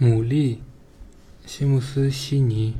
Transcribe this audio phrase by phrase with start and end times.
[0.00, 0.58] 牡蛎，
[1.44, 2.76] 西姆斯·悉尼，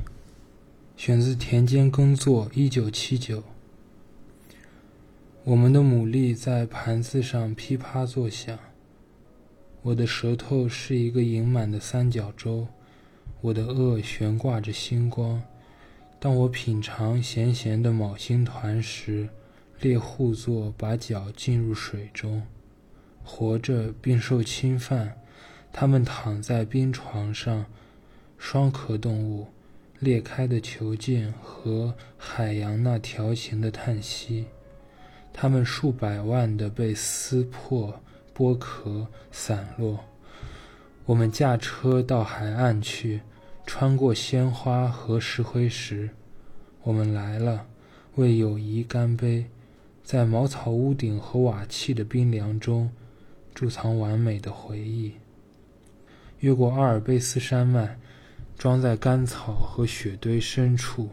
[0.95, 3.43] 选自《田间耕作》，一九七九。
[5.43, 8.57] 我们的牡蛎在盘子上噼啪作响。
[9.81, 12.69] 我的舌头是一个盈满的三角洲，
[13.41, 15.43] 我的颚悬挂着星光。
[16.21, 19.27] 当我品尝咸咸的昴星团时，
[19.81, 22.43] 猎户座把脚浸入水中，
[23.25, 25.17] 活着并受侵犯。
[25.71, 27.65] 他们躺在冰床上，
[28.37, 29.47] 双壳动物，
[29.99, 34.45] 裂开的球茎和海洋那条形的叹息。
[35.31, 38.01] 他们数百万的被撕破，
[38.35, 39.99] 剥壳散落。
[41.05, 43.21] 我们驾车到海岸去，
[43.65, 46.09] 穿过鲜花和石灰石。
[46.83, 47.65] 我们来了，
[48.15, 49.45] 为友谊干杯，
[50.03, 52.89] 在茅草屋顶和瓦器的冰凉中，
[53.55, 55.13] 贮藏完美的回忆。
[56.39, 57.99] 越过阿尔卑斯山脉，
[58.57, 61.09] 装在干草和雪堆深处。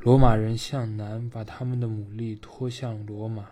[0.00, 3.46] 罗马人向南，把他们的牡蛎拖向罗马。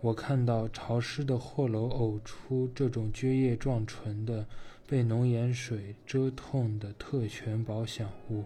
[0.00, 4.46] 我看到潮湿的货篓呕出这种蕨叶状唇的、
[4.86, 8.44] 被浓盐水遮痛的特权保险物，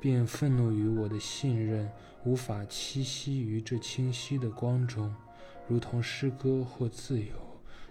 [0.00, 1.90] 并愤怒于我的信任
[2.24, 5.14] 无法栖息于这清晰的光中，
[5.66, 7.34] 如同诗歌或自由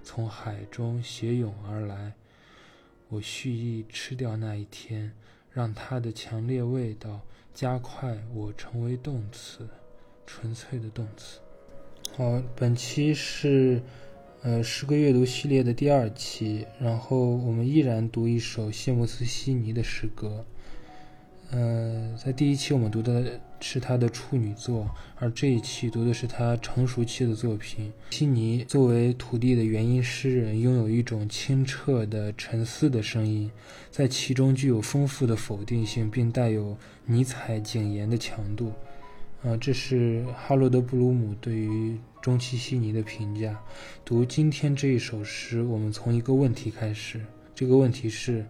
[0.02, 2.14] 从海中斜涌而来。
[3.10, 5.12] 我蓄意吃掉那一天，
[5.52, 7.22] 让它的强烈味道
[7.54, 9.68] 加快我成为动词，
[10.26, 11.40] 纯粹的动词。
[12.16, 13.82] 好，本期是
[14.42, 20.46] 呃诗歌阅读系列的第二期，然后我们依然读一首谢莫斯·悉尼的诗歌。
[21.50, 27.90] 呃，在第一期我们读的是他的处女作，而这一期读的是他成熟期的作品。
[28.10, 33.50] 悉尼作为土地的原音诗人，拥有一种清澈的沉思的声音，
[33.90, 36.76] 在其中具有丰富的否定性，并带有
[37.06, 38.74] 尼采警言的强度。
[39.42, 43.58] 啊，这是哈罗德·布鲁姆对于中期悉尼的评价。
[44.04, 47.22] 读今天这一首诗，我们从一个问题开始，
[47.56, 48.46] 这个问题是。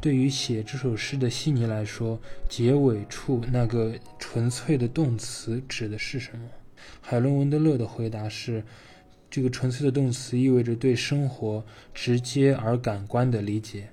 [0.00, 6.46] 对于写这首诗的悉尼来说，结尾处那个纯粹的动词指的是什么？
[7.00, 8.62] 海伦·文德勒的回答是：
[9.28, 13.88] 这个纯粹的动词意味着对生活直接而感官的理解。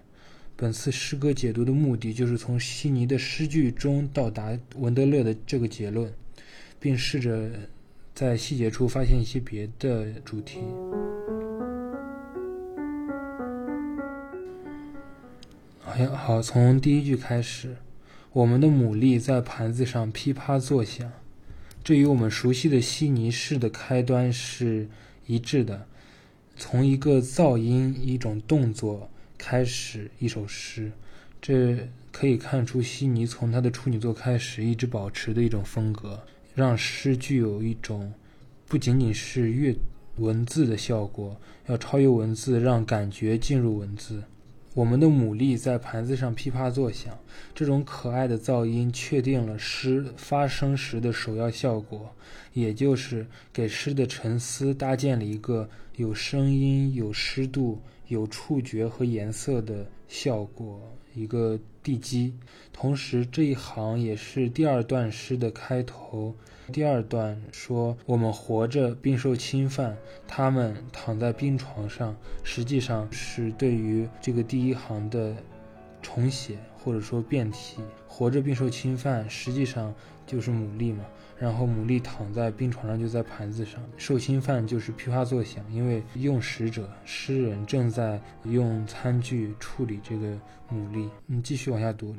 [0.56, 6.14] 本次诗歌解读的目的就是从悉尼的诗句中到达文德勒的这个结论，
[6.80, 7.50] 并试着
[8.14, 10.60] 在细节处发现一些别的主题。
[16.04, 17.78] 好，从第一句开始，
[18.34, 21.10] 我们的牡蛎在盘子上噼啪作响，
[21.86, 24.90] 这与我们熟悉的悉尼式的开端是
[25.26, 25.88] 一致的。
[26.58, 30.92] 从一个噪音、一种动作开始一首诗，
[31.42, 36.22] 这可以看出悉尼从他的处女作开始一直保持的一种风格，
[36.54, 38.12] 让诗具有一种
[38.68, 39.74] 不仅仅是阅
[40.18, 44.24] 文字的效果，要超越文字，让感觉进入文字。
[44.76, 47.18] 我们的牡蛎在盘子上噼啪作响，
[47.54, 52.14] 这种可爱的噪音确定了诗发生时的首要效果，
[52.52, 60.82] 也就是给诗的沉思搭建了一个有声音、有湿度、有触觉和颜色的效果，
[61.14, 62.34] 一个地基。
[62.74, 66.36] 同时，这一行也是第二段诗的开头。
[66.72, 69.96] 第二段说：“我们活着并受侵犯，
[70.28, 75.36] 他们躺在病床上。”实际上是对于这个第一行的
[76.02, 77.82] 重写或者说变体。
[78.08, 79.94] 活着并受侵犯，实际上
[80.26, 81.04] 就是牡蛎嘛。
[81.38, 83.82] 然后牡蛎躺在病床上，就在盘子上。
[83.98, 90.28] 受侵犯就是噼啪作响，因为用食者诗人正在用餐具处理这个
[90.72, 91.10] 牡蛎。
[91.26, 92.16] 你继续往下读。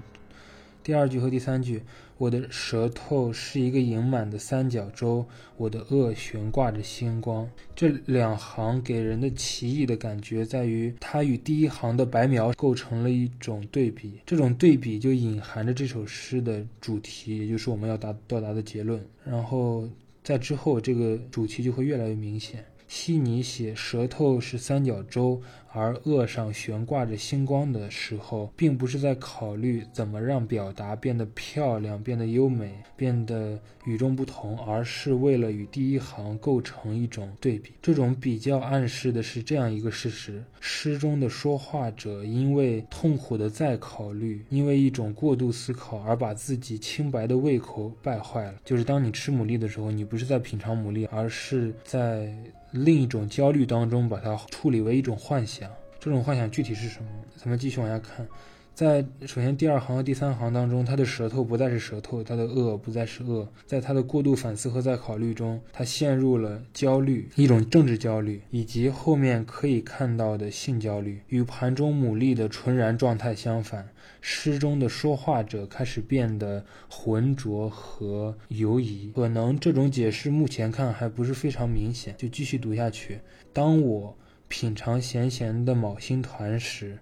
[0.87, 1.83] 第二句和第三句，
[2.17, 7.50] 我的舌头是一个盈满的三角洲，我的颚悬挂着星光。
[7.75, 19.05] 这两行给人的奇异的感觉在于，它与第一行的白描构成了一种对比，这种对比就隐含着这首诗的主题，也就是我们要达到达的结论。
[19.25, 19.88] 然后
[20.23, 22.65] 在之后，这个主题就会越来越明显。
[22.87, 25.43] 悉尼写舌头是三角洲，
[25.76, 37.73] 而颚上悬挂着星光的时候，并不是在考虑怎么让表达变得漂亮、变得优美、变得与众不同，而是为了与第一行构成一种对比。
[37.82, 48.55] 这种比较暗示的是这样一个事实：诗中的说话者因为痛苦的再考虑，因为一种过度思考而把自己清白的胃口败坏了。
[48.64, 52.34] 就是当你吃牡蛎的时候，你不是在品尝牡蛎，而是在。
[52.73, 55.66] 另一种焦虑当中，把它处理为一种幻想。
[56.06, 57.08] 这种幻想具体是什么？
[57.37, 58.25] 咱们继续往下看。
[58.73, 63.49] 在首先第二行和第三行当中，他的舌头不再是舌头，他的恶不再是恶。
[63.67, 71.20] 在他的过度反思和在考虑中，他陷入了焦虑，一种政治焦虑，以及后面可以看到的性焦虑。
[71.26, 73.88] 与盘中牡蛎的纯然状态相反，
[74.20, 79.11] 诗中的说话者开始变得浑浊和犹疑。
[79.12, 83.19] 可能这种解释目前看还不是非常明显，就继续读下去。
[83.52, 84.17] 当我
[84.49, 86.99] 品尝咸咸的昴星团时。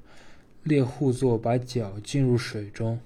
[0.64, 2.99] 猎户座把脚浸入水中。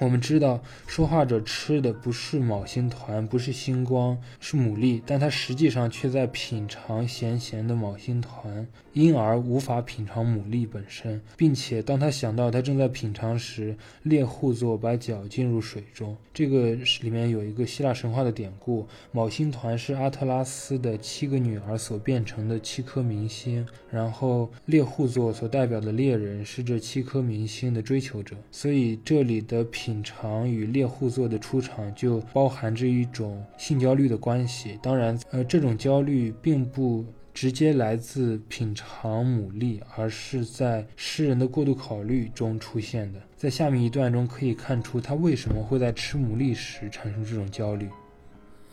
[0.00, 16.16] 我们知道，说话者吃的不是昴星团，不是星光，是牡蛎，但他实际上却在品尝咸咸的昴星团，因而无法品尝牡蛎本身，并且当他想到他正在品尝时，猎户座把脚浸入水中。
[16.32, 29.83] 这个里面有一个希腊神话的典故：昴星团是阿特拉斯的七个女儿所变成的七颗明星，然后猎户座所代表的猎人是这七颗明星的追求者，所以这里的品。
[29.84, 34.78] 品尝与猎户座的出场就包含着一种性焦虑的关系。
[34.82, 37.04] 当然，呃，这种焦虑并不
[37.34, 43.20] 直接来自品尝牡蛎，而是在诗人的过度考虑中出现的。
[43.36, 47.86] 在下面一段中可以看出他为什么会在吃牡蛎时产生这种焦虑。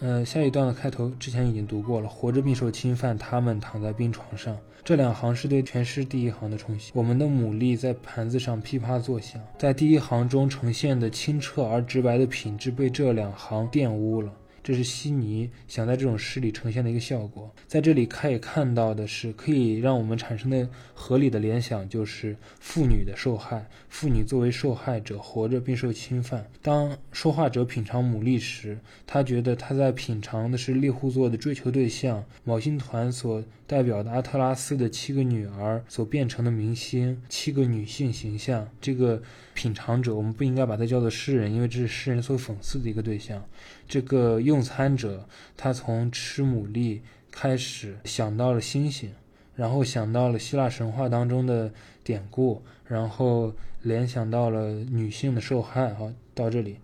[0.02, 4.58] 呃，下一段的开头之前已经读过了，活着并受侵犯，他们躺在病床上。
[4.84, 6.92] 这两行是对全诗第一行的重写。
[6.96, 14.34] 我们的牡蛎在盘子上噼啪作响，在第一行中呈现的清澈而直白的品质被这两行玷污了。
[14.64, 17.54] 这是悉尼想在这种诗里呈现的一个效果。
[17.68, 23.68] 在这里可以看到的是，可以让我们产生的合理的联想就是妇女的受害。
[23.90, 26.46] 妇女作为受害者，活着并受侵犯。
[26.62, 38.68] 当说话者品尝牡蛎时，他觉得他在品尝的是猎户座的追求对象——昴星团所代表的阿特拉斯的七个女儿所变成的明星，七个女性形象。
[38.80, 39.22] 这个
[39.54, 43.44] 品尝者，我们不应该把它叫做诗人，因为这是诗人所讽刺的一个对象。
[43.88, 45.28] 这个用餐者，
[45.58, 47.00] 他从吃牡蛎
[47.32, 49.12] 开始想到了星星，
[49.56, 51.72] 然后想到了希腊神话当中的
[52.04, 55.94] 典故，然后联想到了女性的受害。
[55.94, 56.78] 好，到这里，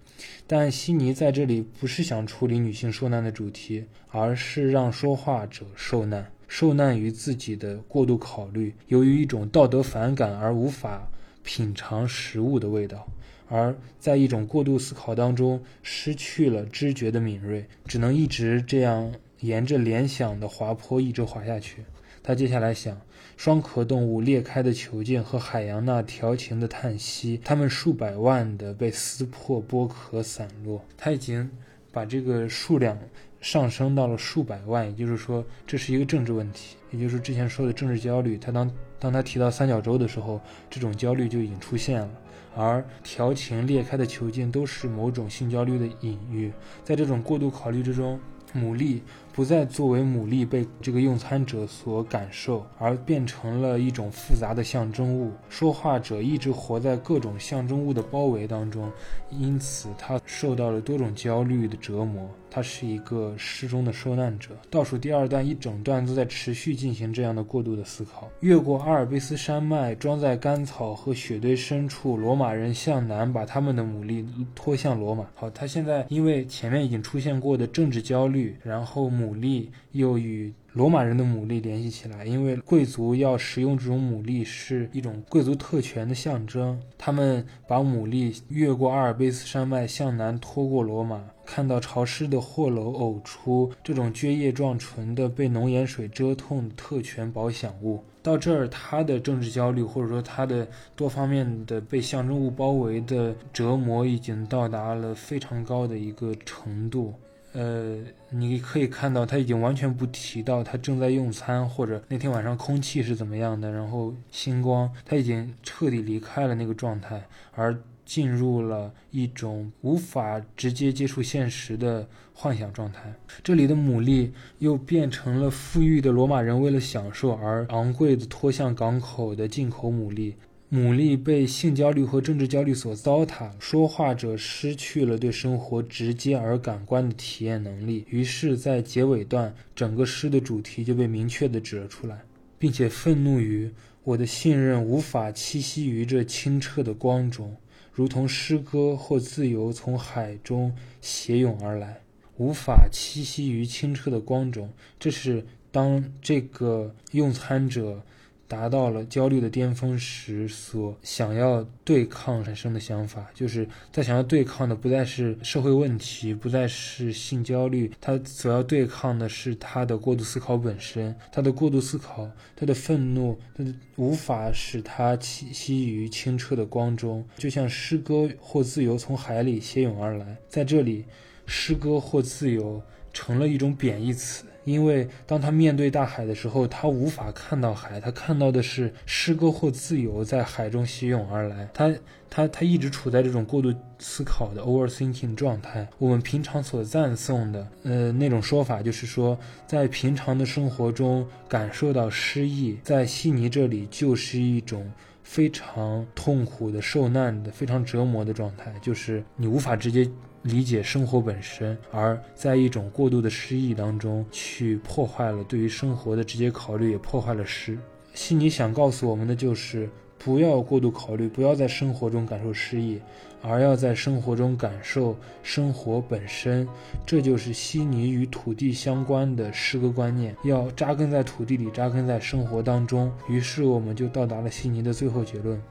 [0.46, 11.10] 但悉尼在这里不是想处理女性受难的主题，而是让说话者受难，受难于自己的过度考虑，由于一种道德反感而无法
[11.48, 13.08] 品尝食物的味道。
[13.48, 21.86] 而在一种过度思考当中，失去了知觉的敏锐，只能一直这样沿着联想的滑坡一直滑下去。
[22.22, 23.00] 他接下来想：
[23.38, 30.84] 双壳动物裂开的球茎和海洋那调情的叹息，它们数百万的被撕破剥壳散落。
[30.98, 31.50] 他已经
[31.94, 33.00] 把这个数量
[33.40, 38.38] 上升到了数百万，也就是说，这是一个政治问题，也就是之前说的政治焦虑。
[38.38, 42.10] 他当当他提到三角洲的时候，这种焦虑就已经出现了。
[42.56, 46.52] 而调情裂开的囚禁都是某种性焦虑的隐喻，
[46.84, 48.20] 在这种过度考虑之中，
[48.56, 49.00] 牡蛎。
[49.38, 55.32] 不再作为牡蛎被这个用餐者所感受，而变成了一种复杂的象征物。
[55.48, 58.92] 说话者一直活在各种象征物的包围当中，
[59.30, 62.28] 因此他受到了多种焦虑的折磨。
[62.50, 64.52] 他是一个诗中的受难者。
[64.72, 68.28] 倒数第二段一整段都在持续进行这样的过度的思考。
[68.40, 75.28] 越过阿尔卑斯山脉，装在干草和雪堆深处，罗马人向南把他们的牡蛎拖向罗马。
[75.36, 79.27] 好，他现在因为前面已经出现过的政治焦虑，然后牡。
[79.28, 86.80] 牡蛎又与罗马人的牡蛎联系起来，因为贵族要食用这种牡蛎是一种贵族特权的象征。
[86.98, 98.04] 他们把牡蛎越过阿尔卑斯山脉向南拖过罗马，看到潮湿的货篓呕出这种蕨叶状唇的被浓盐水蛰痛特权保享物。
[98.22, 107.14] 到这儿，他的政治焦虑或者说他的多方面的被象征物包围的折磨已经到达了非常高的一个程度。
[107.58, 107.98] 呃，
[108.30, 123.12] 你可以看到他已经完全不提到他正在用餐，或者那天晚上空气是怎么样的，然后星光，他已经彻底离开了那个状态，而进入了一种无法直接接触现实的幻想状态。
[123.44, 130.36] 这里的牡蛎又变成了富裕的罗马人为了享受而昂贵的拖向港口的进口牡蛎。
[130.70, 138.04] 牡蛎被性焦虑和政治焦虑所糟蹋，说话者失去了对生活直接而感官的体验能力。
[138.10, 142.20] 于是，在结尾段，整个诗的主题就被明确地指了出来，
[142.60, 143.72] 并且愤怒于
[144.04, 147.56] 我的信任无法栖息于这清澈的光中，
[147.94, 152.02] 如同诗歌或自由从海中斜涌而来，
[152.36, 154.70] 无法栖息于清澈的光中。
[155.00, 158.04] 这是当这个用餐者。
[158.48, 181.04] 达到了焦虑的巅峰时所想要对抗产生的想法，就是在想要对抗的不再是社会问题，不再是性焦虑，他所要对抗的是他的过度思考本身，他的过度思考，他的愤怒，他的无法使他栖息于清澈的光中，就像诗歌或自由从海里携涌而来，在这里，
[181.46, 184.46] 诗歌或自由成了一种贬义词。
[184.68, 191.70] 因为当他面对大海的时候，他无法看到海，他看到的是诗歌或自由在海中袭涌而来。
[191.74, 191.96] 他
[192.30, 195.88] 他他一直处在这种过度思考的 overthinking 状态。
[195.98, 204.92] 我们平常所赞颂的，呃，那种说法就是说，在平常的生活中感受到失意，在悉尼这里就是一种
[205.24, 210.06] 非常痛苦的、受难的、非常折磨的状态，就是你无法直接。
[210.48, 217.78] 理解生活本身，而在一种过度的失意当中，去破坏了对于生活的直接考虑，也破坏了诗。
[218.14, 223.00] 悉尼想告诉我们的就是，不要过度考虑，不要在生活中感受失意，
[223.42, 226.66] 而要在生活中感受生活本身。
[227.06, 233.12] 这就是悉尼与土地相关的诗歌观念，要扎根在土地里，扎根在生活当中。
[233.28, 235.62] 于是，我们就到达了悉尼的最后结论。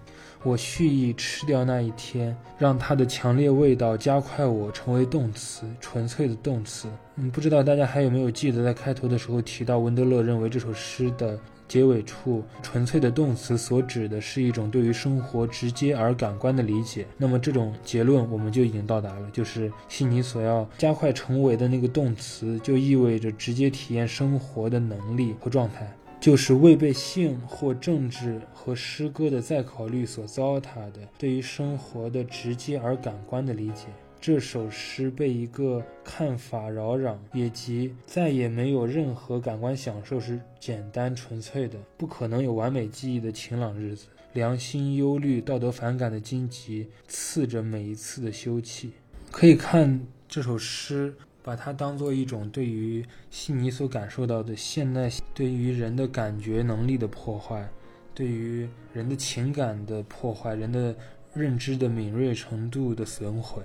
[0.46, 6.86] 我蓄意吃掉那一天，让它的强烈味道加快我成为动词，纯粹的动词。
[7.16, 11.36] 嗯，不知道大家还有没有记得，在开头的时候提到，文德勒认为这首诗的
[11.66, 17.04] 结尾处“纯粹的动词”所指的是一种对于生活直接而感官的理解。
[17.18, 25.92] 那么这种结论我们就已经到达了，就是悉尼所要加快成为的那个动词，就意味着直接体验生活的能力和状态。
[26.26, 33.86] 就是未被性或政治和诗歌的再考虑所糟蹋的对于生活的直接而感官的理解。
[34.20, 44.06] 这首诗被一个看法扰攘，也即再也没有任何感官享受是简单纯粹的，不可能有完美记忆的晴朗日子。
[44.32, 48.88] 良心忧虑、道德反感的荆棘刺着每一次的休憩。
[49.30, 51.14] 可以看这首诗。
[51.46, 57.64] 把它当做一种对于悉尼所感受到的现代对于人的感觉能力的破坏，
[58.12, 60.92] 对于人的情感的破坏，人的
[61.32, 63.62] 认知的敏锐程度的损毁，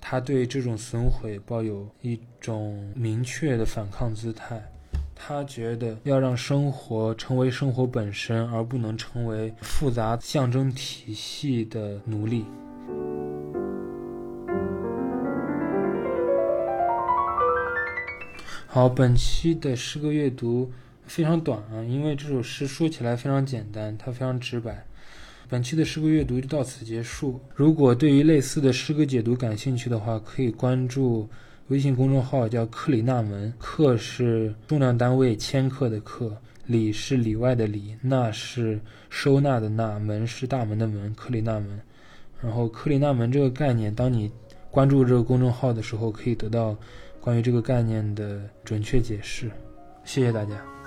[0.00, 4.62] 他对这种损毁抱有一种明确的反抗姿态。
[5.12, 12.44] 他觉得要让生活成为生活本身，而不能成为复杂象征体系的奴隶。
[18.74, 20.72] 好，本期的诗歌阅读
[21.04, 24.82] 非常短啊，因为这首诗说起来非常简单，它非常直白。
[25.46, 27.38] 本期的诗歌阅读就到此结束。
[27.54, 31.28] 如果对于类似的诗歌解读感兴趣的话，可以关注
[31.68, 33.52] 微信公众号，叫克里纳门。
[33.58, 41.14] 克是重量单位千克的克，里是里外的里，纳是收纳的纳，门是大门的门。
[41.14, 41.78] 克里纳门。
[42.40, 44.32] 然后克里纳门这个概念，当你
[44.70, 46.74] 关注这个公众号的时候，可以得到。
[47.22, 49.48] 关于这个概念的准确解释，
[50.04, 50.81] 谢谢大家。